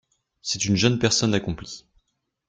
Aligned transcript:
C'est 0.41 0.65
une 0.65 0.77
jeune 0.77 0.97
personne 0.97 1.35
accomplie. 1.35 1.85